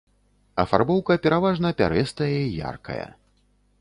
[0.63, 3.07] Афарбоўка пераважна пярэстая і яркая.